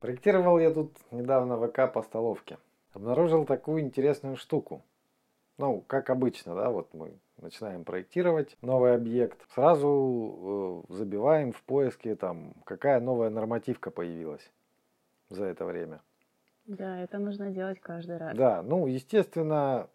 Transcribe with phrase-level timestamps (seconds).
[0.00, 2.58] Проектировал я тут недавно ВК по столовке.
[2.92, 4.82] Обнаружил такую интересную штуку.
[5.58, 12.14] Ну, как обычно, да, вот мы начинаем проектировать новый объект, сразу э, забиваем в поиске,
[12.14, 14.52] там, какая новая нормативка появилась
[15.30, 16.00] за это время.
[16.66, 18.36] Да, это нужно делать каждый раз.
[18.36, 19.88] Да, ну, естественно,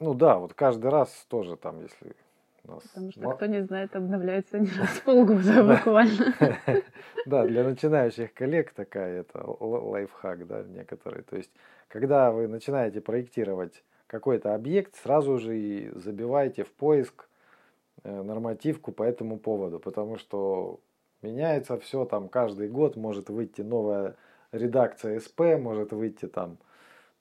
[0.00, 2.16] ну да, вот каждый раз тоже там, если
[2.66, 2.82] нас...
[2.82, 6.34] Потому что, кто не знает, обновляется не раз в полгода буквально.
[7.26, 11.22] Да, для начинающих коллег такая это лайфхак, да, некоторые.
[11.22, 11.50] То есть,
[11.88, 17.26] когда вы начинаете проектировать какой-то объект, сразу же и забивайте в поиск
[18.02, 20.80] э, нормативку по этому поводу, потому что
[21.22, 24.16] меняется все, там каждый год может выйти новая
[24.52, 26.58] редакция СП, может выйти там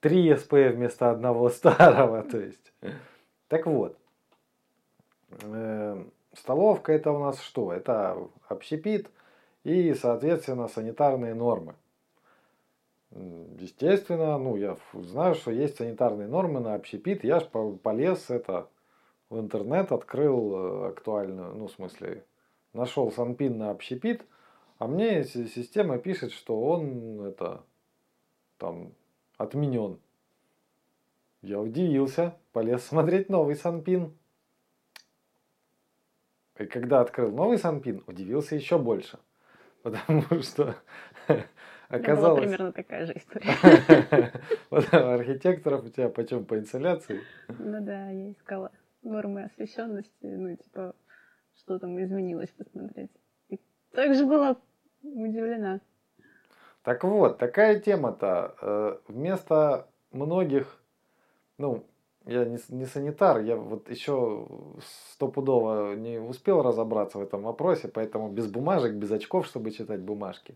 [0.02, 2.74] три СП вместо одного старого, то есть.
[3.48, 3.98] Так вот,
[6.34, 7.72] столовка это у нас что?
[7.72, 9.10] Это общепит
[9.64, 11.76] и, соответственно, санитарные нормы.
[13.12, 17.24] Естественно, ну, я знаю, что есть санитарные нормы на общепит.
[17.24, 17.44] Я ж
[17.84, 18.68] полез это
[19.30, 22.24] в интернет, открыл э, актуальную, ну, в смысле,
[22.74, 24.26] нашел санпин на общепит,
[24.80, 27.64] а мне система пишет, что он это
[28.58, 28.94] там
[29.38, 30.00] отменен.
[31.42, 34.14] Я удивился, полез смотреть новый санпин.
[36.58, 39.20] И когда открыл новый Санпин, удивился еще больше.
[39.84, 40.76] Потому что
[41.90, 42.40] оказалось...
[42.40, 44.32] Это примерно такая же история.
[44.70, 47.22] Вот архитекторов у тебя почем по инсоляции?
[47.48, 50.96] Ну да, я искала нормы освещенности, ну типа,
[51.58, 53.12] что там изменилось посмотреть.
[53.50, 53.60] И
[53.92, 54.58] также была
[55.02, 55.82] удивлена.
[56.84, 58.56] Так вот, такая тема-то.
[58.62, 60.82] Э, вместо многих,
[61.58, 61.86] ну,
[62.26, 64.48] я не, не санитар, я вот еще
[65.12, 70.56] стопудово не успел разобраться в этом вопросе, поэтому без бумажек, без очков, чтобы читать бумажки.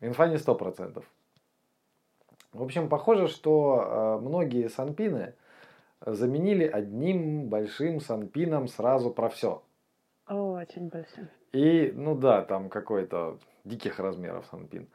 [0.00, 1.04] Инфа не сто процентов.
[2.52, 5.34] В общем, похоже, что э, многие санпины
[6.00, 9.62] заменили одним большим санпином сразу про все.
[10.28, 11.28] Очень большим.
[11.52, 14.88] И, ну да, там какой-то диких размеров санпин.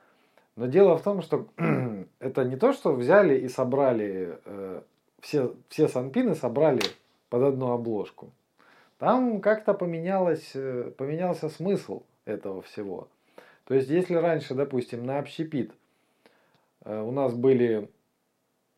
[0.56, 1.48] Но дело в том, что
[2.20, 4.82] это не то, что взяли и собрали э,
[5.22, 6.82] все, все санпины собрали
[7.30, 8.32] под одну обложку.
[8.98, 13.08] Там как-то поменялось, э, поменялся смысл этого всего.
[13.66, 15.72] То есть, если раньше, допустим, на общепит
[16.84, 17.90] э, у нас были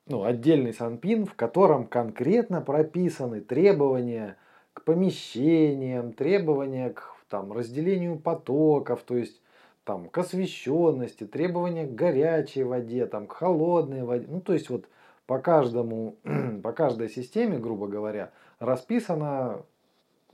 [0.07, 4.37] ну, отдельный санпин, в котором конкретно прописаны требования
[4.73, 9.41] к помещениям, требования к там, разделению потоков, то есть
[9.83, 14.27] там, к освещенности, требования к горячей воде, там, к холодной воде.
[14.29, 14.85] Ну, то есть вот
[15.31, 16.17] по каждому,
[16.61, 19.63] по каждой системе, грубо говоря, расписано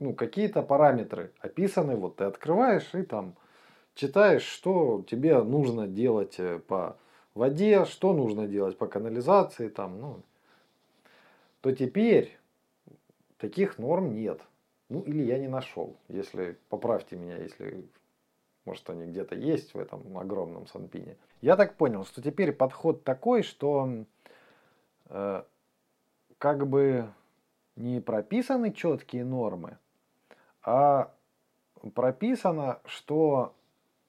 [0.00, 3.36] ну, какие-то параметры, описаны, вот ты открываешь и там
[3.94, 6.96] читаешь, что тебе нужно делать э, по
[7.34, 10.22] воде, что нужно делать по канализации, там, ну,
[11.60, 12.36] то теперь
[13.36, 14.40] таких норм нет.
[14.88, 15.94] Ну, или я не нашел.
[16.08, 17.84] Если, поправьте меня, если,
[18.64, 21.16] может, они где-то есть в этом огромном санпине.
[21.40, 24.04] Я так понял, что теперь подход такой, что
[25.08, 27.08] как бы
[27.78, 29.78] не прописаны четкие нормы,
[30.62, 31.12] а
[31.94, 33.54] прописано, что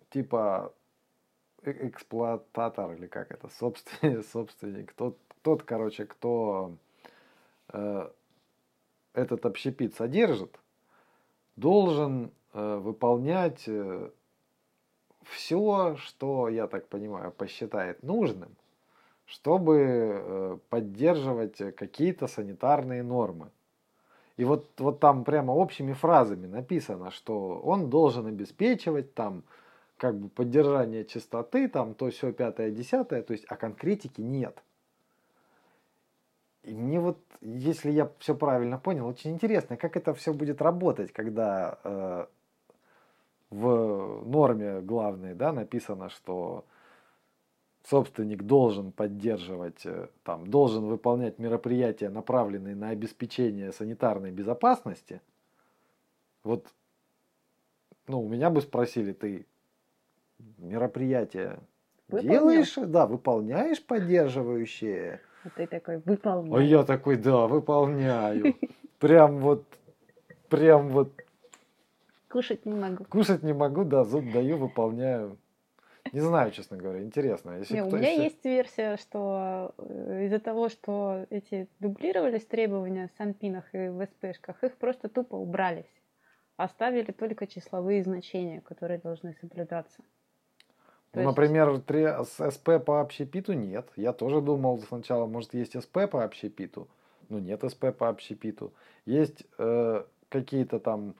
[0.09, 0.73] типа
[1.61, 6.75] э, эксплуататор или как это, собственник, собственник тот, тот короче, кто
[7.71, 8.09] э,
[9.13, 10.59] этот общепит содержит,
[11.55, 14.09] должен э, выполнять э,
[15.23, 18.55] все, что, я так понимаю, посчитает нужным–
[19.29, 23.49] чтобы э, поддерживать какие-то санитарные нормы.
[24.37, 29.43] И вот, вот там прямо общими фразами написано, что он должен обеспечивать там
[29.97, 34.57] как бы поддержание чистоты, там то все пятое, десятое, то есть, а конкретики нет.
[36.63, 41.11] И мне вот, если я все правильно понял, очень интересно, как это все будет работать,
[41.11, 42.25] когда э,
[43.49, 46.65] в норме главной да, написано, что
[47.85, 55.21] собственник должен поддерживать, э, там, должен выполнять мероприятия, направленные на обеспечение санитарной безопасности,
[56.43, 56.67] вот,
[58.07, 59.45] ну, у меня бы спросили, ты
[60.57, 61.59] мероприятия
[62.07, 65.21] делаешь, да, выполняешь поддерживающие?
[65.43, 66.55] А ты такой, выполняю.
[66.55, 68.55] А я такой, да, выполняю.
[68.99, 69.63] Прям вот,
[70.49, 71.11] прям вот.
[72.29, 73.05] Кушать не могу.
[73.05, 75.37] Кушать не могу, да, зуб даю, выполняю.
[76.13, 77.57] Не знаю, честно говоря, интересно.
[77.59, 78.23] Если Не, у меня если...
[78.23, 84.63] есть версия, что э, из-за того, что эти дублировались требования в санпинах и в СПшках,
[84.63, 85.85] их просто тупо убрались.
[86.57, 90.03] Оставили только числовые значения, которые должны соблюдаться.
[91.13, 93.89] Ну, например, 3, СП по общепиту нет.
[93.95, 96.87] Я тоже думал сначала, может, есть СП по общепиту.
[97.29, 98.73] Но нет СП по общепиту.
[99.05, 101.15] Есть э, какие-то там,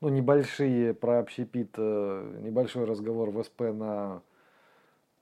[0.00, 4.22] ну, небольшие про общепит, э, небольшой разговор в СП на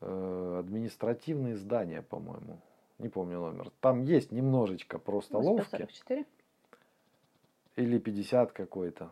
[0.00, 2.58] административные здания, по-моему.
[2.98, 3.70] Не помню номер.
[3.80, 5.68] Там есть немножечко про столовки.
[5.70, 6.24] 44?
[7.76, 9.10] Или 50 какой-то.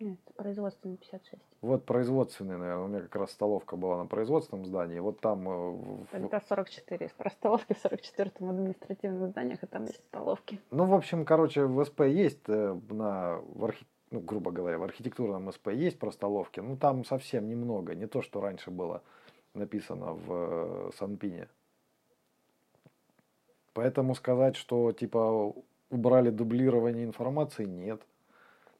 [0.00, 1.42] Нет, производственный 56.
[1.60, 4.98] Вот производственный, наверное, у меня как раз столовка была на производственном здании.
[4.98, 6.04] Вот там...
[6.12, 7.10] Это 44.
[7.16, 10.60] Про столовки в 44-м административных зданиях, и там есть столовки.
[10.70, 13.40] Ну, в общем, короче, в СП есть э, на...
[13.54, 13.86] В архи...
[14.10, 16.60] Ну, грубо говоря, в архитектурном СП есть про столовки.
[16.60, 17.94] Ну, там совсем немного.
[17.94, 19.02] Не то, что раньше было
[19.54, 21.48] написано в э, Санпине.
[23.72, 25.54] Поэтому сказать, что типа
[25.90, 28.00] убрали дублирование информации, нет.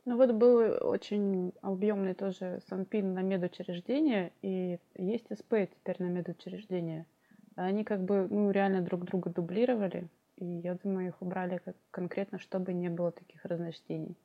[0.05, 7.07] Ну вот был очень объемный тоже санпин на медучреждения, и есть СП теперь на медучреждения.
[7.57, 12.39] Они как бы, ну, реально друг друга дублировали, и я думаю, их убрали как конкретно,
[12.39, 14.17] чтобы не было таких разночтений.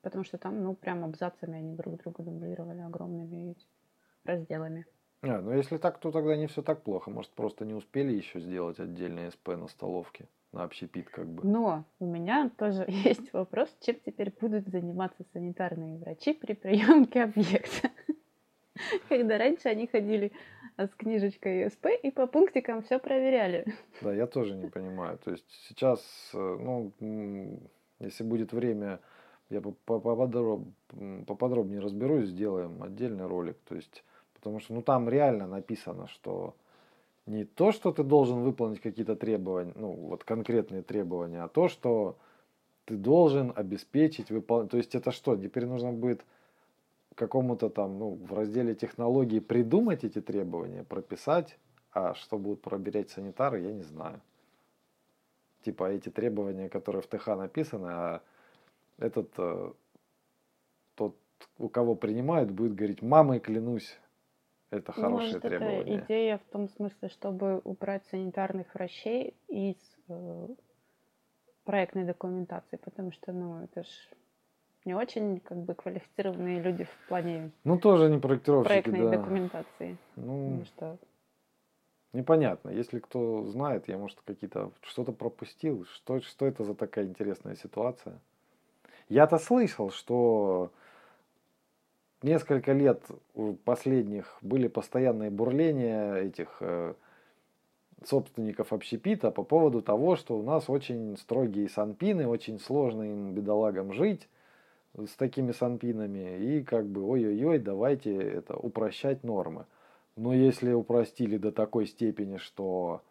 [0.00, 3.56] Потому что там, ну, прям абзацами они друг друга дублировали огромными
[4.24, 4.86] разделами.
[5.22, 7.10] А, ну если так, то тогда не все так плохо.
[7.10, 10.28] Может, просто не успели еще сделать отдельный СП на столовке?
[10.52, 11.46] на общепит как бы.
[11.46, 17.90] Но у меня тоже есть вопрос, чем теперь будут заниматься санитарные врачи при приемке объекта.
[19.08, 20.32] Когда раньше они ходили
[20.76, 23.64] с книжечкой СП и по пунктикам все проверяли.
[24.00, 25.18] Да, я тоже не понимаю.
[25.18, 26.00] То есть сейчас,
[26.32, 26.92] э, ну,
[27.98, 29.00] если будет время,
[29.50, 33.56] я поподробнее разберусь, сделаем отдельный ролик.
[33.68, 34.04] То есть,
[34.38, 36.54] потому что, ну, там реально написано, что
[37.26, 42.16] не то, что ты должен выполнить какие-то требования, ну, вот конкретные требования, а то, что
[42.86, 44.70] ты должен обеспечить выполнение.
[44.70, 46.24] То есть это что, теперь нужно будет
[47.14, 51.58] какому-то там, ну, в разделе технологий придумать эти требования, прописать,
[51.92, 54.20] а что будут проверять санитары, я не знаю.
[55.62, 58.22] Типа эти требования, которые в ТХ написаны, а
[58.98, 59.72] этот, э,
[60.94, 61.16] тот,
[61.58, 63.98] у кого принимают, будет говорить, мамой клянусь,
[64.70, 65.96] это ну, хорошее Может, требование.
[65.96, 69.76] Это идея в том смысле, чтобы убрать санитарных врачей из
[70.08, 70.48] э,
[71.64, 73.88] проектной документации, потому что, ну, это ж
[74.84, 79.18] не очень как бы квалифицированные люди в плане ну тоже не проектировщики проектной да.
[79.18, 80.98] документации ну что
[82.14, 87.54] непонятно если кто знает я может какие-то что-то пропустил что что это за такая интересная
[87.56, 88.18] ситуация
[89.08, 90.72] я-то слышал что
[92.22, 93.02] несколько лет
[93.64, 96.94] последних были постоянные бурления этих э,
[98.04, 103.92] собственников общепита по поводу того, что у нас очень строгие санпины, очень сложно им, бедолагам,
[103.92, 104.28] жить
[104.96, 109.66] с такими санпинами, и как бы ой-ой-ой, давайте это упрощать нормы.
[110.16, 113.02] Но если упростили до такой степени, что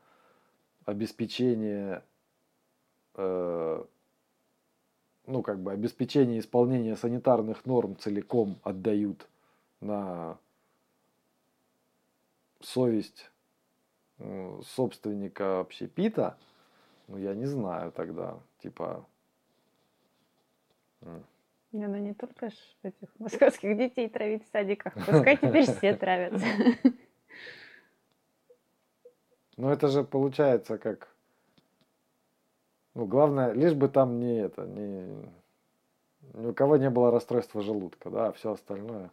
[0.85, 2.03] обеспечение
[3.15, 3.83] э,
[5.27, 9.27] ну, как бы обеспечение исполнения санитарных норм целиком отдают
[9.81, 10.39] на
[12.61, 13.29] совесть
[14.19, 16.37] э, собственника общепита,
[17.07, 19.05] ну, я не знаю тогда, типа...
[21.73, 26.47] Не, ну не только ж этих московских детей травить в садиках, пускай теперь все травятся.
[29.57, 31.16] Ну это же получается как
[32.97, 35.05] ну, главное, лишь бы там не это, не,
[36.33, 39.11] ни у кого не было расстройства желудка, да, а все остальное.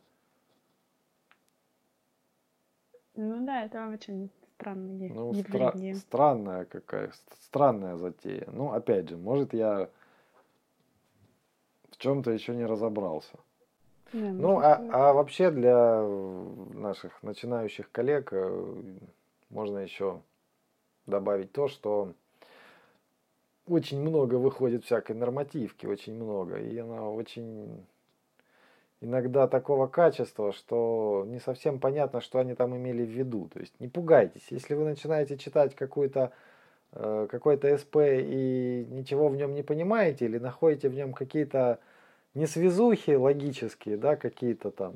[3.15, 5.93] Ну да, это очень странное ну, явление.
[5.93, 7.13] Стра- странная какая,
[7.43, 8.49] странная затея.
[8.51, 9.91] Ну, опять же, может я
[11.91, 13.37] в чем-то еще не разобрался.
[14.15, 16.01] Да, ну, а, а вообще для
[16.73, 18.85] наших начинающих коллег э,
[19.51, 20.23] можно еще
[21.05, 22.15] добавить то, что
[23.67, 26.59] очень много выходит всякой нормативки, очень много.
[26.59, 27.85] И она очень
[29.01, 33.49] иногда такого качества, что не совсем понятно, что они там имели в виду.
[33.53, 36.33] То есть не пугайтесь, если вы начинаете читать какую-то
[36.93, 41.79] э, какой-то СП и ничего в нем не понимаете, или находите в нем какие-то
[42.35, 44.95] несвязухи логические, да, какие-то там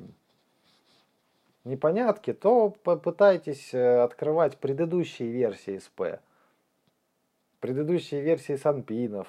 [1.63, 6.19] непонятки, то попытайтесь э, открывать предыдущие версии СП
[7.59, 9.27] предыдущие версии санпинов.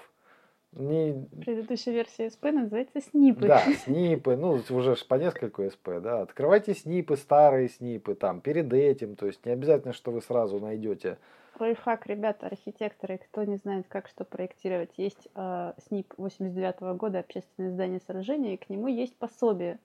[0.73, 1.27] Не...
[1.45, 3.49] Предыдущая версия СП называется снипы.
[3.49, 6.23] Да, снипы, ну уже по нескольку СП, да.
[6.23, 11.19] Открывайте снипы, старые снипы, там, перед этим, то есть не обязательно, что вы сразу найдете.
[11.59, 17.19] Лайфхак, ребята, архитекторы, кто не знает, как что проектировать, есть э, СНИП 89 -го года,
[17.19, 19.79] общественное здание сражения, и к нему есть пособие.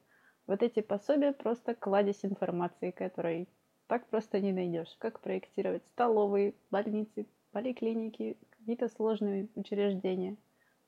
[0.48, 3.50] Вот эти пособия просто кладезь информации, который
[3.88, 4.96] так просто не найдешь.
[5.00, 7.26] Как проектировать столовые, больницы,
[7.56, 10.36] поликлиники, какие-то сложные учреждения.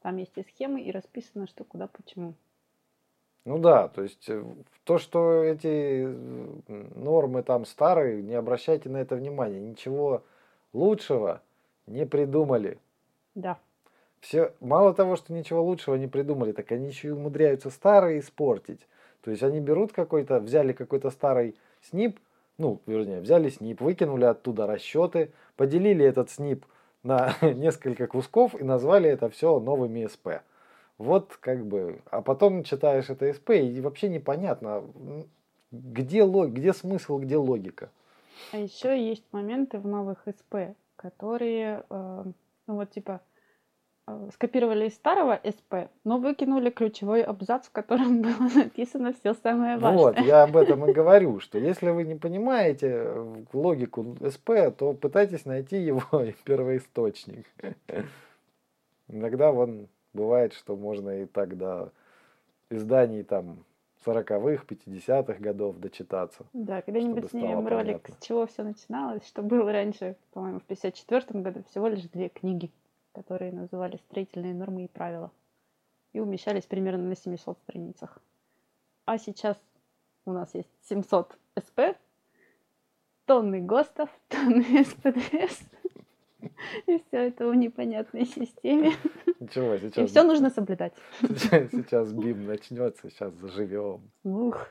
[0.01, 2.33] Там есть и схемы, и расписано, что куда, почему.
[3.45, 4.43] Ну да, то есть э,
[4.83, 6.05] то, что эти
[6.67, 9.61] нормы там старые, не обращайте на это внимания.
[9.61, 10.23] Ничего
[10.73, 11.41] лучшего
[11.85, 12.79] не придумали.
[13.33, 13.57] Да.
[14.19, 18.81] Все, мало того, что ничего лучшего не придумали, так они еще и умудряются старые испортить.
[19.21, 22.19] То есть они берут какой-то, взяли какой-то старый СНИП,
[22.57, 26.65] ну, вернее, взяли СНИП, выкинули оттуда расчеты, поделили этот СНИП
[27.03, 30.41] на несколько кусков и назвали это все новыми СП.
[30.97, 34.83] Вот как бы, а потом читаешь это СП и вообще непонятно,
[35.71, 37.91] где, лог, где смысл, где логика.
[38.51, 42.23] А еще есть моменты в новых СП, которые, э,
[42.67, 43.21] ну вот типа,
[44.33, 50.03] скопировали из старого СП, но выкинули ключевой абзац, в котором было написано все самое важное.
[50.03, 54.93] Вот, я об этом и говорю, что если вы не понимаете э, логику СП, то
[54.93, 56.03] пытайтесь найти его
[56.45, 57.45] первоисточник.
[59.09, 61.91] Иногда вон бывает, что можно и так до
[62.69, 63.63] изданий там
[64.05, 66.45] 40-х, 50-х годов дочитаться.
[66.53, 68.15] Да, когда-нибудь снимем ролик, понятно.
[68.15, 72.71] с чего все начиналось, что было раньше, по-моему, в 54 году, всего лишь две книги,
[73.17, 75.31] которые назывались «Строительные нормы и правила»
[76.13, 78.19] и умещались примерно на 700 страницах.
[79.05, 79.57] А сейчас
[80.25, 81.79] у нас есть 700 СП,
[83.25, 85.63] тонны ГОСТов, тонны СПДС,
[86.85, 88.93] и все это в непонятной системе.
[89.39, 89.97] Ничего, сейчас...
[89.97, 90.93] И все нужно соблюдать.
[91.19, 94.11] Сейчас, сейчас БИМ начнется, сейчас заживем.
[94.23, 94.67] Ух.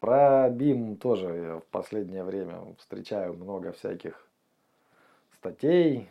[0.00, 4.28] Про БИМ тоже я в последнее время встречаю много всяких
[5.32, 6.10] статей,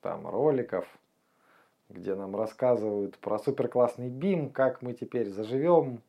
[0.00, 0.86] там роликов,
[1.88, 6.02] где нам рассказывают про суперклассный БИМ, как мы теперь заживем,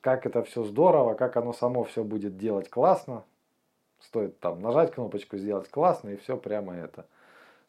[0.00, 3.24] как это все здорово, как оно само все будет делать классно.
[4.00, 7.06] Стоит там нажать кнопочку, сделать классно, и все прямо это.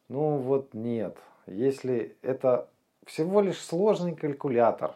[0.07, 1.17] Ну вот нет.
[1.45, 2.69] Если это
[3.05, 4.95] всего лишь сложный калькулятор,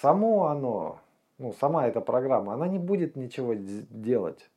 [0.00, 1.00] само оно,
[1.38, 4.48] ну сама эта программа, она не будет ничего делать.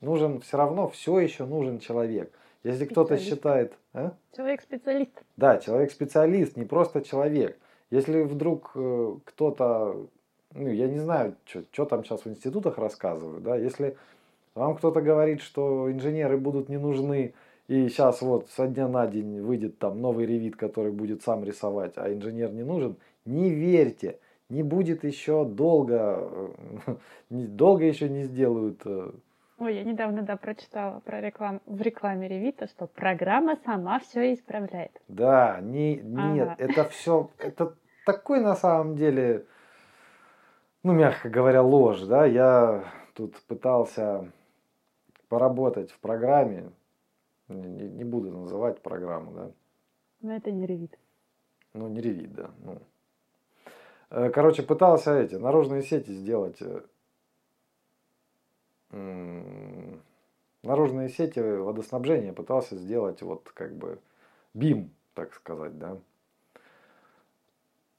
[0.00, 2.32] Нужен все равно, все еще нужен человек.
[2.66, 3.74] Если кто-то считает...
[3.92, 4.12] А?
[4.34, 5.12] Человек-специалист.
[5.36, 7.56] Да, человек-специалист, не просто человек.
[7.90, 10.08] Если вдруг э, кто-то,
[10.52, 13.96] ну я не знаю, что там сейчас в институтах рассказывают, да, если
[14.56, 17.34] вам кто-то говорит, что инженеры будут не нужны,
[17.68, 21.92] и сейчас вот со дня на день выйдет там новый ревит, который будет сам рисовать,
[21.94, 22.96] а инженер не нужен.
[23.26, 24.18] Не верьте,
[24.48, 26.50] не будет еще долго,
[27.30, 28.82] долго еще не сделают.
[29.58, 29.64] Э.
[29.64, 34.92] Ой, я недавно, да, прочитала про рекламу, в рекламе Ревита, что программа сама все исправляет.
[35.08, 36.56] Да, не, нет, ага.
[36.58, 39.46] это все, это такой на самом деле,
[40.82, 42.84] ну, мягко говоря, ложь, да, я
[43.14, 44.30] тут пытался
[45.28, 46.70] поработать в программе,
[47.48, 49.50] не, не буду называть программу, да.
[50.20, 50.98] Но это не ревит.
[51.72, 52.50] Ну, не ревит, да.
[52.64, 52.82] Ну.
[54.10, 56.58] Э, короче, пытался эти наружные сети сделать.
[60.62, 63.98] Наружные сети водоснабжения пытался сделать вот как бы
[64.52, 65.96] бим, так сказать, да.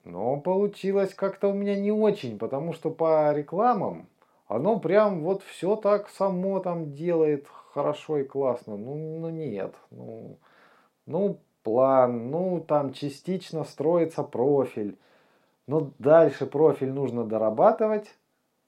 [0.04, 4.06] Но получилось как-то у меня не очень, потому что по рекламам
[4.46, 8.76] оно прям вот все так само там делает хорошо и классно.
[8.76, 9.74] Ну, ну нет.
[9.90, 10.38] Ну,
[11.06, 14.96] ну, план, ну там частично строится профиль.
[15.66, 18.08] Но дальше профиль нужно дорабатывать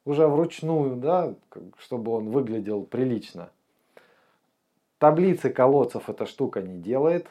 [0.05, 1.35] уже вручную, да,
[1.79, 3.51] чтобы он выглядел прилично.
[4.99, 7.29] Таблицы колодцев эта штука не делает.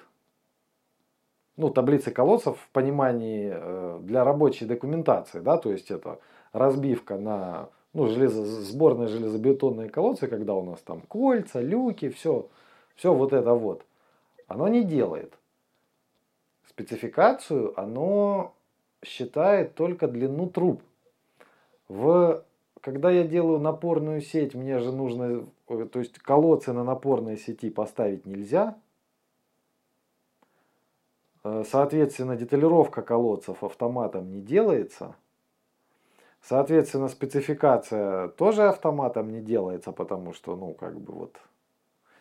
[1.57, 6.19] Ну, таблицы колодцев в понимании э, для рабочей документации, да, то есть это
[6.53, 12.47] разбивка на ну, железо, сборные железобетонные колодцы, когда у нас там кольца, люки, все,
[12.95, 13.85] все вот это вот,
[14.47, 15.33] оно не делает.
[16.67, 18.53] Спецификацию оно
[19.03, 20.81] считает только длину труб.
[21.87, 22.43] В,
[22.81, 27.69] когда я делаю напорную сеть, мне же нужно, э, то есть колодцы на напорной сети
[27.69, 28.77] поставить нельзя.
[31.43, 35.15] Э, соответственно, деталировка колодцев автоматом не делается–
[36.41, 41.37] Соответственно, спецификация тоже автоматом не делается, потому что, ну, как бы вот...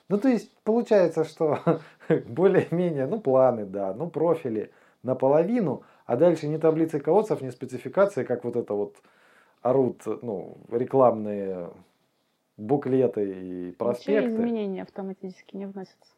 [0.08, 1.60] Ну, то есть, получается, что
[2.26, 4.72] более-менее, ну, планы, да, ну, профили
[5.02, 8.96] наполовину, а дальше ни таблицы колодцев, ни спецификации, как вот это вот
[9.62, 11.70] орут, ну, рекламные
[12.56, 14.28] буклеты и проспекты.
[14.28, 16.12] Ничего изменения автоматически не вносятся.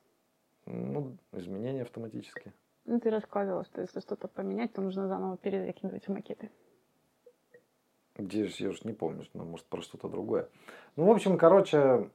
[0.67, 2.53] Ну, изменения автоматически.
[2.87, 6.51] Ну, ты рассказывала, что если что-то поменять, то нужно заново перекидывать в макеты.
[8.17, 10.49] Где же, я уж не помню, ну, может, про что-то другое.
[10.97, 12.11] Ну, в общем, короче,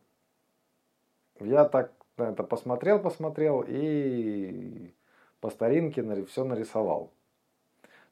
[1.39, 4.93] я так на это посмотрел, посмотрел и
[5.39, 7.11] по старинке все нарисовал.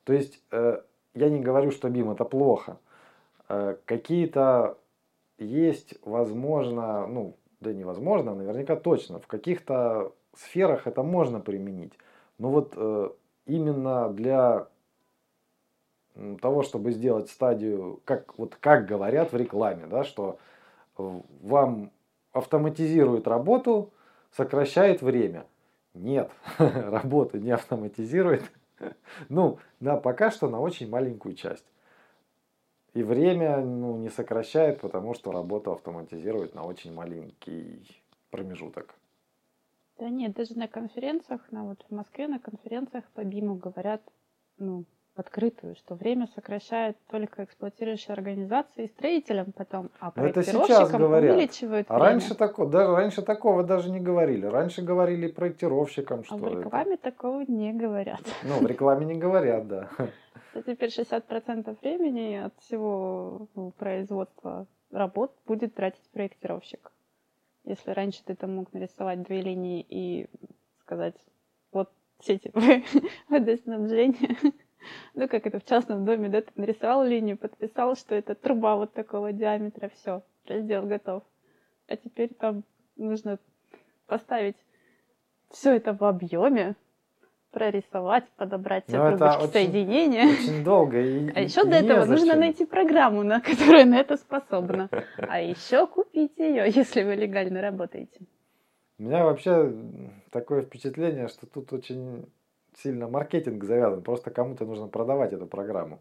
[0.04, 0.82] То есть, э,
[1.14, 2.78] я не говорю, что бим это плохо.
[3.54, 4.80] Э, какие-то
[5.38, 11.94] есть, возможно, ну, да невозможно, наверняка точно, в каких-то сферах это можно применить.
[12.40, 13.10] Но вот э,
[13.46, 14.68] именно для
[16.42, 20.38] того, чтобы сделать стадию, как, вот как говорят в рекламе, да, что
[20.96, 21.92] вам
[22.32, 23.92] автоматизирует работу,
[24.32, 25.46] сокращает время.
[25.94, 28.44] Нет, работа не автоматизирует.
[29.30, 31.64] Ну, да, пока что на очень маленькую часть.
[32.94, 37.88] И время ну, не сокращает, потому что работу автоматизирует на очень маленький
[38.30, 38.96] промежуток.
[39.98, 44.02] Да нет, даже на конференциях, на вот в Москве на конференциях по БИМу говорят,
[44.58, 44.86] ну,
[45.16, 52.10] открытую, что время сокращает только эксплуатирующие организации и строителям потом, а проектировщикам увеличивают а время.
[52.10, 54.46] раньше, тако, да, раньше такого даже не говорили.
[54.46, 57.04] Раньше говорили проектировщикам, что А в рекламе это...
[57.12, 58.22] такого не говорят.
[58.44, 59.90] Ну, в рекламе не говорят, да.
[60.56, 66.92] А теперь 60% времени от всего ну, производства работ будет тратить проектировщик.
[67.64, 70.28] Если раньше ты там мог нарисовать две линии и
[70.82, 71.16] сказать,
[71.72, 71.90] вот
[72.20, 72.52] сети
[73.30, 74.38] водоснабжения,
[75.14, 78.94] ну, как это в частном доме, да, ты нарисовал линию, подписал, что это труба вот
[78.94, 81.24] такого диаметра, все, раздел готов.
[81.88, 82.64] А теперь там
[82.96, 83.40] нужно
[84.08, 84.58] поставить
[85.50, 86.76] все это в объеме,
[87.52, 90.26] прорисовать, подобрать все ну, трубочки соединения.
[90.26, 91.00] Очень долго.
[91.00, 94.90] И, а еще до этого нужно найти программу, на которая на это способна.
[95.18, 98.22] А еще купить ее, если вы легально работаете.
[98.98, 99.74] У меня вообще
[100.32, 102.26] такое впечатление, что тут очень
[102.78, 104.02] сильно маркетинг завязан.
[104.02, 106.00] Просто кому-то нужно продавать эту программу.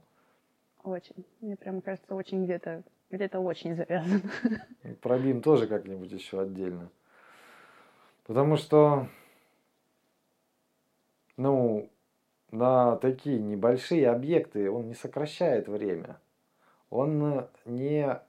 [0.84, 1.24] Очень.
[1.40, 4.22] Мне прям кажется, очень где-то где-то очень завязан.
[5.02, 6.88] Про BIM тоже как-нибудь еще отдельно.
[8.24, 9.06] Потому что,
[11.36, 11.90] ну,
[12.50, 16.18] на такие небольшие объекты он не сокращает время.
[16.88, 18.20] Он не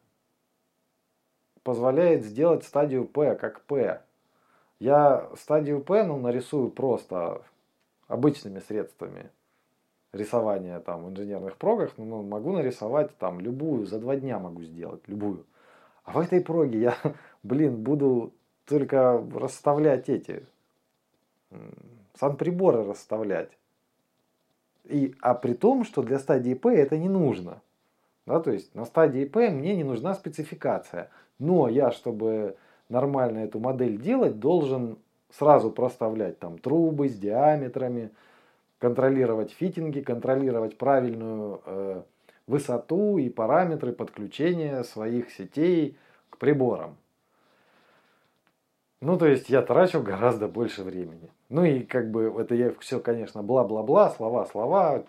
[1.64, 4.02] позволяет сделать стадию P как P.
[4.80, 7.42] Я стадию P ну, нарисую просто
[8.14, 9.32] обычными средствами
[10.12, 15.02] рисования там в инженерных прогах, ну, могу нарисовать там любую, за два дня могу сделать,
[15.08, 15.46] любую.
[16.04, 16.98] А в этой проге я,
[17.44, 18.32] блин, буду
[18.66, 20.46] только расставлять эти,
[22.20, 23.58] санприборы расставлять.
[24.84, 27.62] И, а при том, что для стадии П это не нужно.
[28.28, 31.10] Да, то есть на стадии П мне не нужна спецификация.
[31.40, 32.58] Но я, чтобы
[32.90, 35.00] нормально эту модель делать, должен
[35.38, 38.12] сразу проставлять там трубы с диаметрами,
[38.80, 42.02] контролировать фитинги, контролировать правильную э,
[42.48, 45.98] высоту и параметры подключения своих сетей
[46.30, 46.98] к приборам.
[49.02, 51.30] Ну, то есть я трачу гораздо больше времени.
[51.50, 55.04] Ну и как бы это я все, конечно, бла-бла-бла, слова-слова.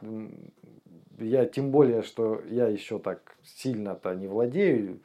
[1.19, 5.01] Я тем более, что я еще так сильно-то не владею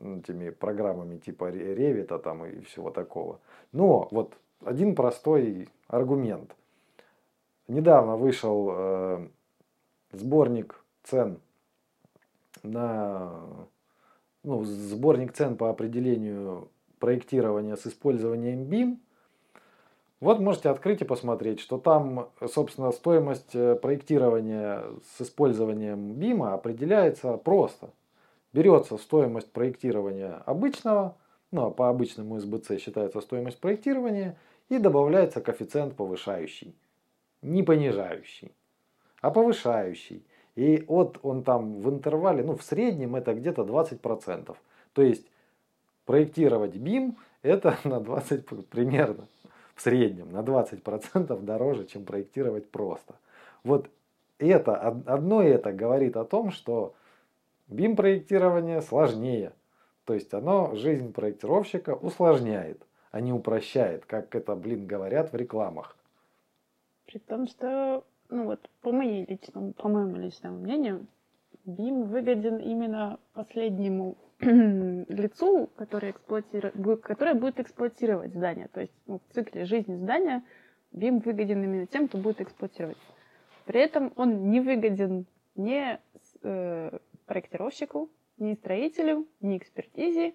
[0.00, 3.40] этими программами типа Revit там и всего такого.
[3.72, 6.54] Но вот один простой аргумент.
[7.66, 9.28] Недавно вышел э,
[10.12, 11.40] сборник цен
[12.62, 13.30] на
[14.42, 16.68] ну, сборник цен по определению
[16.98, 18.98] проектирования с использованием BIM.
[20.20, 24.84] Вот можете открыть и посмотреть, что там, собственно, стоимость э, проектирования
[25.16, 27.90] с использованием BIM определяется просто.
[28.54, 31.16] Берется стоимость проектирования обычного,
[31.52, 34.36] ну а по обычному СБЦ считается стоимость проектирования–
[34.68, 36.74] и добавляется коэффициент повышающий.
[37.42, 38.52] Не понижающий,
[39.20, 40.24] а повышающий.
[40.56, 44.56] И вот он там в интервале, ну в среднем это где-то 20%.
[44.92, 45.26] То есть
[46.04, 49.28] проектировать BIM это на 20 примерно
[49.74, 53.14] в среднем на 20% дороже, чем проектировать просто.
[53.62, 53.88] Вот
[54.38, 56.94] это, одно это говорит о том, что
[57.68, 59.52] BIM проектирование сложнее.
[60.04, 65.96] То есть оно жизнь проектировщика усложняет а не упрощает, как это, блин, говорят в рекламах.
[67.06, 71.06] При том, что, ну вот, по, моей личному, по моему личному мнению,
[71.66, 78.68] BIM выгоден именно последнему лицу, который эксплуатирует, которое будет эксплуатировать здание.
[78.68, 80.44] То есть ну, в цикле жизни здания
[80.92, 82.98] BIM выгоден именно тем, кто будет эксплуатировать.
[83.64, 85.98] При этом он не выгоден ни
[86.42, 90.34] э, проектировщику, ни строителю, ни экспертизе,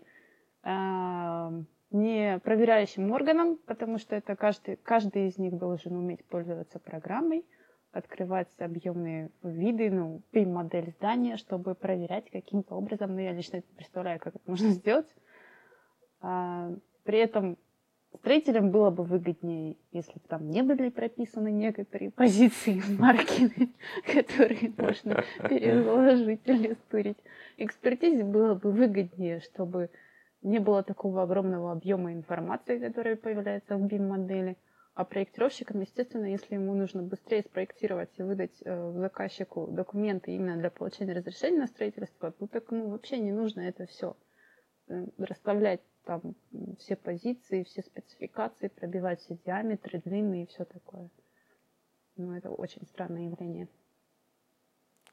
[1.94, 7.46] не проверяющим органам, потому что это каждый, каждый из них должен уметь пользоваться программой,
[7.92, 13.14] открывать объемные виды, ну, модель здания, чтобы проверять каким-то образом.
[13.14, 15.08] Ну, я лично представляю, как это можно сделать.
[16.20, 16.72] А,
[17.04, 17.58] при этом
[18.16, 23.74] строителям было бы выгоднее, если бы там не были прописаны некоторые позиции маркины,
[24.06, 27.18] которые можно переложить или стырить.
[27.58, 29.92] Экспертизе было бы выгоднее, чтобы
[30.44, 34.58] не было такого огромного объема информации, которая появляется в BIM-модели.
[34.94, 40.70] А проектировщикам, естественно, если ему нужно быстрее спроектировать и выдать э, заказчику документы именно для
[40.70, 44.16] получения разрешения на строительство, то так ему вообще не нужно это все
[44.88, 46.36] э, расставлять там
[46.78, 51.10] все позиции, все спецификации, пробивать все диаметры, длины и все такое.
[52.16, 53.68] Ну, это очень странное явление.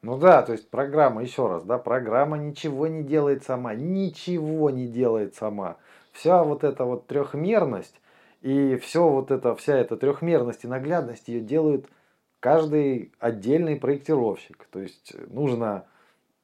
[0.03, 4.87] Ну да, то есть программа, еще раз, да, программа ничего не делает сама, ничего не
[4.87, 5.77] делает сама.
[6.11, 8.01] Вся вот эта вот трехмерность
[8.41, 11.85] и все вот это, вся эта трехмерность и наглядность ее делают
[12.39, 14.67] каждый отдельный проектировщик.
[14.71, 15.85] То есть нужно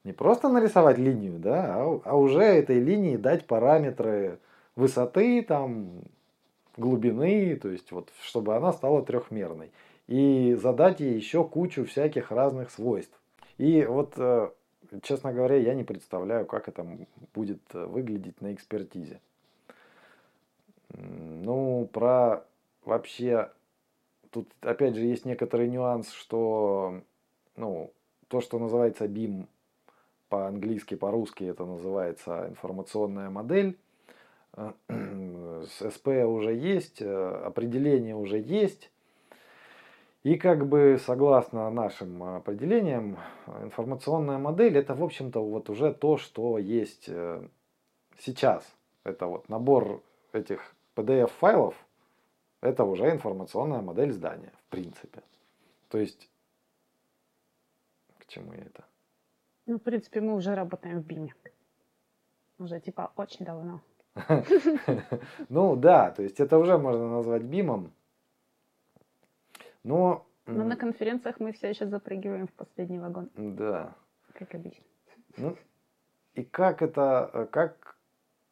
[0.03, 4.39] не просто нарисовать линию, да, а, а уже этой линии дать параметры
[4.75, 6.03] высоты, там,
[6.77, 9.71] глубины, то есть вот, чтобы она стала трехмерной.
[10.07, 13.19] И задать ей еще кучу всяких разных свойств.
[13.57, 14.49] И вот, э,
[15.01, 16.85] честно говоря, я не представляю, как это
[17.33, 19.19] будет э, выглядеть на экспертизе.
[20.89, 22.45] Ну, про
[22.85, 23.51] вообще,
[24.31, 27.01] тут опять же есть некоторый нюанс, что,
[27.55, 27.91] ну,
[28.27, 29.47] то, что называется BIM
[30.29, 33.77] по-английски, по-русски это называется информационная модель.
[34.57, 38.91] СП уже есть, э, определение уже есть.
[40.23, 43.17] И как бы согласно нашим определениям,
[43.62, 47.47] информационная модель это в общем-то вот уже то, что есть э,
[48.17, 48.75] сейчас.
[49.03, 50.01] Это вот набор
[50.34, 51.75] этих PDF-файлов,
[52.62, 55.21] это уже информационная модель здания, в принципе.
[55.89, 56.30] То есть,
[58.17, 58.84] к чему я это?
[59.65, 61.30] Ну, в принципе, мы уже работаем в BIM.
[62.60, 63.82] Уже типа очень давно.
[65.49, 67.93] Ну да, то есть это уже можно назвать бимом.
[69.83, 70.25] Но...
[70.45, 73.29] Но на конференциях мы все еще запрыгиваем в последний вагон.
[73.35, 73.95] Да.
[74.33, 74.83] Как обычно.
[75.35, 75.57] Ну,
[76.35, 77.97] и как это, как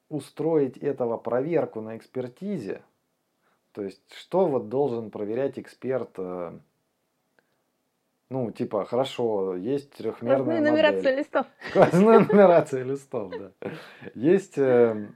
[0.10, 2.82] устроить этого проверку на экспертизе?
[3.72, 6.12] То есть, что вот должен проверять эксперт?
[6.18, 6.58] Э,
[8.30, 10.72] ну, типа, хорошо, есть трехмерная модель.
[10.72, 11.46] нумерация листов.
[11.70, 13.52] Сквозная нумерация листов, да.
[14.14, 15.10] Есть э,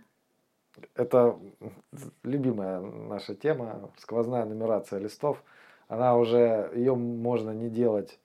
[0.93, 1.39] это
[2.23, 5.43] любимая наша тема, сквозная нумерация листов.
[5.89, 8.19] Она уже, ее можно не делать.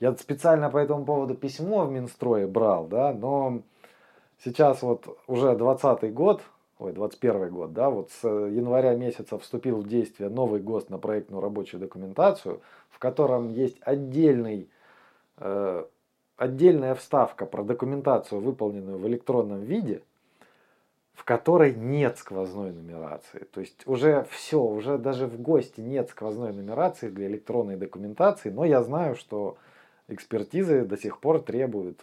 [0.00, 3.62] Я специально по этому поводу письмо в Минстрое брал, да, но
[4.44, 6.42] сейчас вот уже 20 год,
[6.78, 11.40] ой, 21 год, да, вот с января месяца вступил в действие новый ГОСТ на проектную
[11.40, 14.68] рабочую документацию, в котором есть отдельный,
[15.36, 15.84] э,
[16.36, 20.02] отдельная вставка про документацию, выполненную в электронном виде,
[21.18, 23.40] в которой нет сквозной нумерации.
[23.52, 28.64] То есть уже все, уже даже в гости нет сквозной нумерации для электронной документации, но
[28.64, 29.58] я знаю, что
[30.06, 31.98] экспертизы до сих пор требуют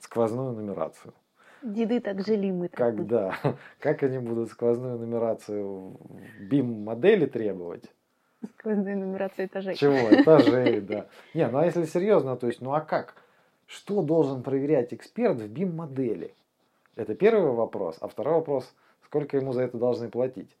[0.00, 1.14] сквозную нумерацию.
[1.62, 3.38] Деды так жили, мы так Когда?
[3.80, 7.90] Как они будут сквозную нумерацию в BIM-модели требовать?
[8.58, 9.76] Сквозную нумерацию этажей.
[9.76, 9.96] Чего?
[10.14, 11.06] Этажей, да.
[11.32, 13.14] Не, ну а если серьезно, то есть, ну а как?
[13.66, 16.34] Что должен проверять эксперт в BIM-модели?
[16.96, 17.98] Это первый вопрос.
[18.00, 20.56] А второй вопрос, сколько ему за это должны платить?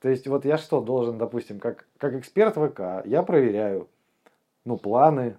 [0.00, 3.88] То есть вот я что должен, допустим, как, как эксперт ВК, я проверяю,
[4.64, 5.38] ну, планы,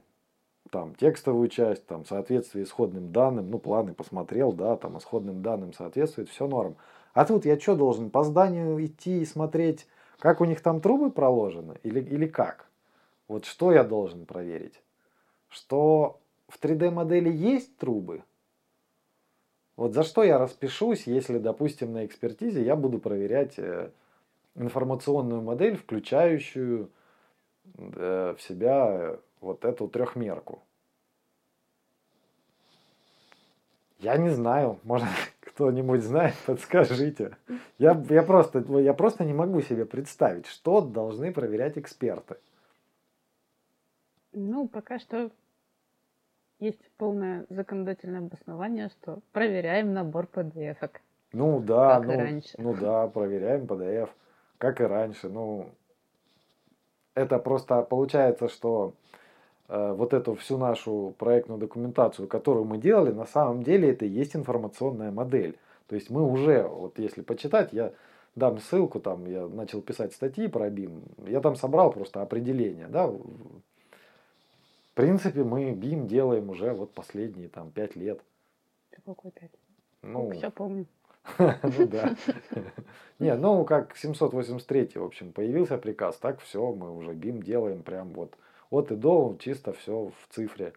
[0.72, 6.30] там, текстовую часть, там, соответствие исходным данным, ну, планы посмотрел, да, там, исходным данным соответствует,
[6.30, 6.76] все норм.
[7.14, 9.88] А тут я что должен, по зданию идти и смотреть,
[10.20, 12.68] как у них там трубы проложены или, или как?
[13.28, 14.82] Вот что я должен проверить?
[15.48, 18.24] Что в 3D модели есть трубы,
[19.78, 23.92] вот за что я распишусь, если, допустим, на экспертизе я буду проверять э,
[24.56, 26.90] информационную модель, включающую
[27.78, 30.64] э, в себя э, вот эту трехмерку.
[34.00, 35.08] Я не знаю, может
[35.42, 37.38] кто-нибудь знает, подскажите.
[37.78, 42.38] Я, я, просто, я просто не могу себе представить, что должны проверять эксперты.
[44.34, 45.30] Ну, пока что
[46.60, 50.78] есть полное законодательное обоснование, что проверяем набор PDF.
[50.82, 50.92] -ок,
[51.34, 52.50] ну да, как ну, и раньше.
[52.58, 54.10] ну да, проверяем PDF,
[54.58, 55.30] как и раньше.
[55.30, 55.70] Ну,
[57.16, 58.94] это просто получается, что
[59.68, 64.10] э, вот эту всю нашу проектную документацию, которую мы делали, на самом деле это и
[64.10, 65.58] есть информационная модель.
[65.88, 67.94] То есть мы уже, вот если почитать, я
[68.36, 73.12] дам ссылку, там я начал писать статьи про BIM, я там собрал просто определение, да,
[74.98, 78.20] принципе, мы BIM делаем уже вот последние там пять лет.
[79.06, 79.52] Какой пять?
[80.02, 80.88] Ну, Все помню.
[81.38, 82.16] ну да.
[83.20, 88.10] Не, ну как 783, в общем, появился приказ, так все, мы уже BIM делаем прям
[88.14, 88.36] вот
[88.70, 90.74] от и до, чисто все в цифре,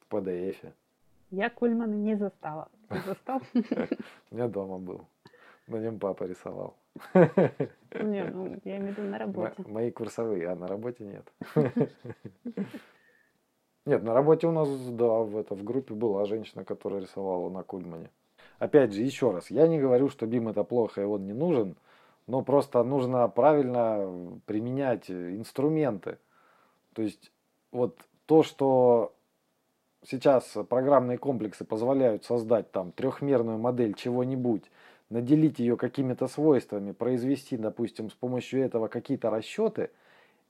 [0.00, 0.56] в PDF.
[1.30, 2.68] Я Кульмана не застала.
[2.88, 3.42] Ты застал?
[4.30, 5.06] У меня дома был.
[5.66, 6.76] На нем папа рисовал.
[7.14, 9.64] Не, ну, я имею в виду на работе.
[9.66, 11.32] Мои курсовые, а на работе нет.
[13.86, 17.62] Нет, на работе у нас, да, в, это, в группе была женщина, которая рисовала на
[17.62, 18.10] Кульмане.
[18.58, 21.76] Опять же, еще раз, я не говорю, что БИМ это плохо и он не нужен,
[22.26, 26.18] но просто нужно правильно применять инструменты.
[26.94, 27.30] То есть
[27.72, 29.14] вот то, что
[30.02, 34.70] сейчас программные комплексы позволяют создать там трехмерную модель чего-нибудь,
[35.10, 39.90] наделить ее какими-то свойствами, произвести, допустим, с помощью этого какие-то расчеты,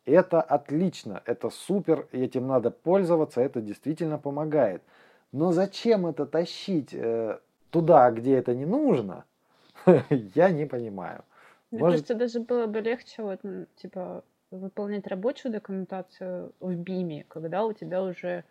[0.07, 4.83] это отлично, это супер, этим надо пользоваться, это действительно помогает.
[5.33, 7.39] Но зачем это тащить э,
[7.71, 9.25] туда, где это не нужно,
[10.11, 11.25] я не понимаю.
[11.71, 13.41] Мне Может- кажется, даже было бы легче вот,
[13.77, 18.45] типа, выполнять рабочую документацию в БИМе, когда у тебя уже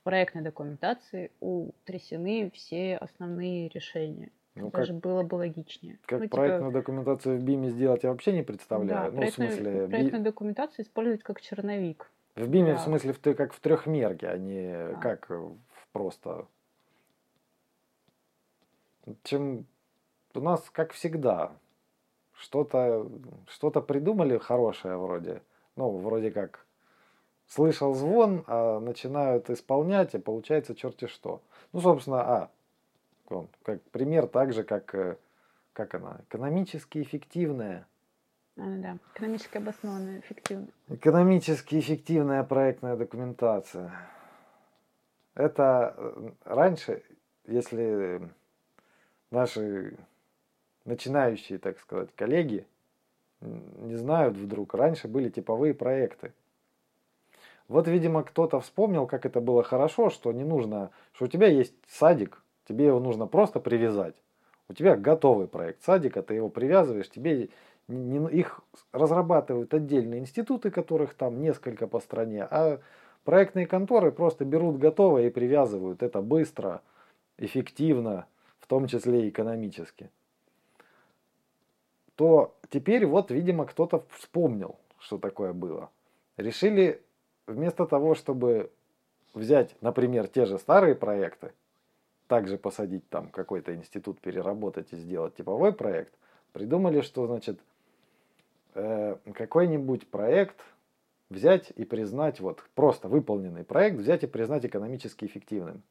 [0.00, 4.30] в проектной документации утрясены все основные решения.
[4.60, 5.98] Ну, Даже было бы логичнее.
[6.06, 8.88] Как Ну, типа, проектную документацию в БИМе сделать, я вообще не представляю.
[8.88, 12.10] да, ну, в проектную, смысле, Би- проектную документацию использовать как черновик.
[12.34, 12.82] в БИМе, в да.
[12.84, 15.00] смысле, в, как в трехмерке, а не Да.
[15.00, 15.56] как в
[15.92, 16.46] просто.
[19.22, 19.66] Чем
[20.34, 21.52] у нас, как всегда,
[22.34, 23.08] что-то
[23.48, 25.42] что придумали хорошее вроде.
[25.76, 26.66] Ну, вроде как
[27.46, 31.40] слышал звон, а начинают исполнять, и получается черти что.
[31.72, 32.50] Ну, собственно, а,
[33.30, 35.16] вон, как пример так же, как, э,
[35.72, 37.86] как она, экономически эффективная.
[38.56, 40.68] А, да, экономически обоснованно, эффективно.
[40.88, 43.92] Экономически эффективная проектная документация.
[45.34, 47.02] Это э, раньше,
[47.46, 48.28] если
[49.30, 49.96] наши
[50.84, 52.66] начинающие, так сказать, коллеги
[53.40, 56.32] не знают вдруг, раньше были типовые проекты.
[57.68, 61.74] Вот, видимо, кто-то вспомнил, как это было хорошо, что не нужно, что у тебя есть
[61.86, 64.14] садик, тебе его нужно просто привязать.
[64.68, 67.48] У тебя готовый проект садика, ты его привязываешь, тебе
[67.88, 68.60] не- не- их
[68.92, 72.80] разрабатывают отдельные институты, которых там несколько по стране, а
[73.24, 76.02] проектные конторы просто берут готовое и привязывают.
[76.02, 76.82] Это быстро,
[77.38, 78.26] эффективно,
[78.60, 80.10] в том числе и экономически.
[82.14, 85.88] То теперь вот, видимо, кто-то вспомнил, что такое было.
[86.36, 87.00] Решили
[87.46, 88.70] вместо того, чтобы
[89.34, 91.52] взять, например, те же старые проекты,
[92.28, 96.12] также посадить там какой-то институт, переработать и сделать типовой проект,
[96.52, 97.58] придумали, что, значит,
[98.74, 100.60] э, какой-нибудь проект
[101.30, 105.82] взять и признать, вот просто выполненный проект, взять и признать экономически эффективным.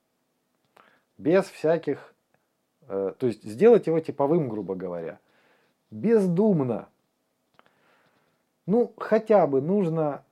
[1.17, 2.13] Без всяких,
[2.87, 5.19] э, то есть сделать его типовым, грубо говоря.
[5.89, 6.89] Бездумно.
[8.65, 10.23] Ну, хотя бы нужно,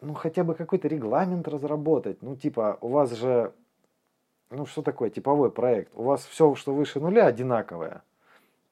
[0.00, 2.22] ну, хотя бы какой-то регламент разработать.
[2.22, 3.52] Ну, типа, у вас же,
[4.50, 5.92] ну, что такое типовой проект?
[5.94, 8.02] У вас все, что выше нуля, одинаковое.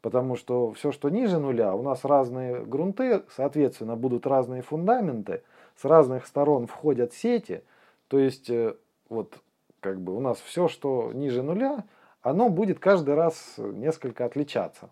[0.01, 5.43] Потому что все, что ниже нуля, у нас разные грунты, соответственно, будут разные фундаменты,
[5.77, 7.63] с разных сторон входят сети.
[8.09, 8.75] То есть, э,
[9.09, 9.39] вот,
[9.81, 11.85] как бы у нас все, что ниже нуля,
[12.23, 14.91] оно будет каждый раз несколько отличаться.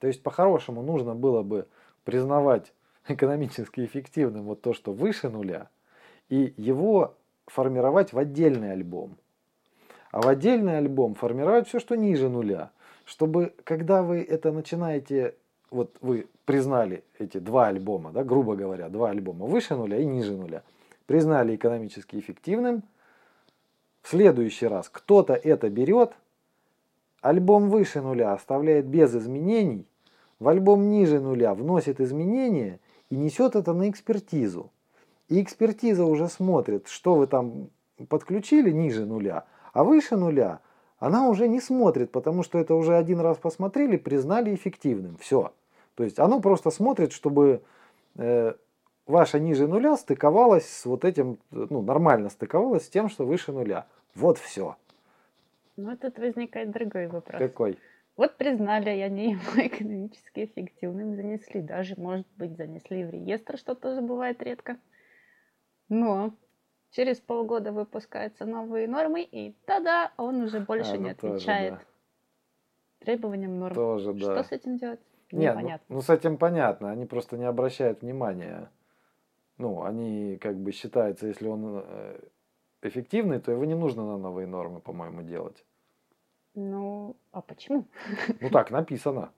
[0.00, 1.66] То есть, по-хорошему, нужно было бы
[2.04, 2.72] признавать
[3.08, 5.68] экономически эффективным вот то, что выше нуля,
[6.28, 7.14] и его
[7.46, 9.16] формировать в отдельный альбом.
[10.10, 12.70] А в отдельный альбом формировать все, что ниже нуля.
[13.04, 15.34] Чтобы, когда вы это начинаете,
[15.70, 20.36] вот вы признали эти два альбома, да, грубо говоря, два альбома выше нуля и ниже
[20.36, 20.62] нуля,
[21.06, 22.82] признали экономически эффективным,
[24.02, 26.12] в следующий раз кто-то это берет,
[27.20, 29.86] альбом выше нуля оставляет без изменений,
[30.38, 34.70] в альбом ниже нуля вносит изменения и несет это на экспертизу.
[35.28, 37.68] И экспертиза уже смотрит, что вы там
[38.08, 39.44] подключили ниже нуля,
[39.78, 40.58] а выше нуля
[40.98, 45.16] она уже не смотрит, потому что это уже один раз посмотрели, признали эффективным.
[45.18, 45.52] Все.
[45.94, 47.62] То есть оно просто смотрит, чтобы
[48.16, 48.54] э,
[49.06, 53.86] ваша ниже нуля стыковалась с вот этим, ну, нормально стыковалась с тем, что выше нуля.
[54.16, 54.74] Вот все.
[55.76, 57.38] Но тут возникает другой вопрос.
[57.38, 57.78] Какой?
[58.16, 61.60] Вот признали, не его экономически эффективным, занесли.
[61.60, 64.76] Даже, может быть, занесли в реестр, что тоже бывает редко.
[65.88, 66.34] Но
[66.90, 71.74] через полгода выпускаются новые нормы, и тогда он уже больше А, не ну тоже, отвечает
[71.74, 71.80] да.
[73.00, 73.74] требованиям норм.
[73.74, 74.20] Тоже, да.
[74.20, 75.00] Что с этим делать?
[75.30, 75.94] Нет, ну, Непонятно.
[75.96, 78.70] ну с этим понятно, они просто не обращают внимания.
[79.58, 82.20] Ну, они как бы считаются, если он э,
[82.82, 85.64] эффективный, то его не нужно на новые нормы, по-моему, делать.
[86.54, 87.84] Ну, а почему?
[88.40, 89.32] Ну так написано.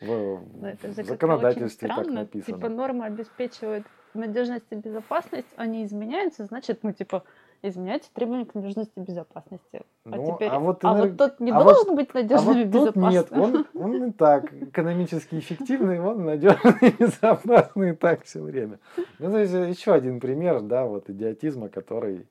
[0.00, 2.56] В, Ну, в законодательстве так написано.
[2.58, 7.24] Типа нормы обеспечивают надежность и безопасность, они изменяются, значит, ну, типа,
[7.62, 9.82] изменяются требования к надежности и безопасности.
[10.04, 12.18] А Ну, теперь, а вот а энерг- вот тот не а вот- должен быть А
[12.18, 13.10] надежным и вот тут безопасным.
[13.10, 18.78] нет, он, он и так экономически эффективный, он надежный и безопасный и так все время.
[19.18, 22.26] Ну, то есть еще один пример, да, вот идиотизма, который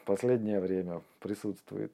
[0.00, 1.92] в последнее время присутствует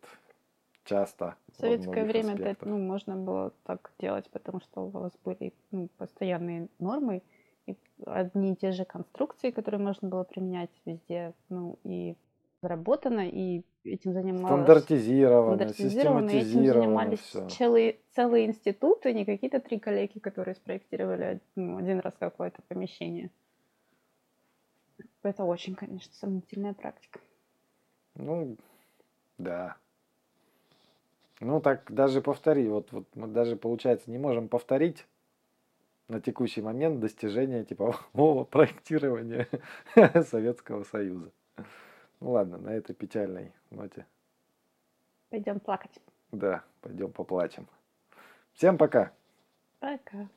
[0.85, 1.35] часто.
[1.53, 2.69] В советское время аспектах.
[2.69, 7.23] ну, можно было так делать, потому что у вас были ну, постоянные нормы
[7.69, 7.77] и
[8.07, 12.17] одни и те же конструкции, которые можно было применять везде, ну, и
[12.63, 17.49] заработано, и этим занималось Стандартизировано, стандартизировано, и этим систематизировано занимались все.
[17.49, 23.31] целые, целые институты, не какие-то три коллеги, которые спроектировали ну, один раз какое-то помещение.
[25.23, 27.21] Это очень, конечно, сомнительная практика.
[28.15, 28.57] Ну,
[29.37, 29.77] да.
[31.41, 32.69] Ну, так даже повтори.
[32.69, 35.07] Вот, вот мы даже, получается, не можем повторить
[36.09, 39.49] на текущий момент достижения типового проектирования
[40.25, 41.31] Советского Союза.
[42.21, 44.07] Ну ладно, на этой печальной ноте.
[45.31, 46.01] Пойдем плакать.
[46.33, 47.68] Да, пойдем поплачем.
[48.55, 49.12] Всем пока.
[49.79, 50.29] Пока.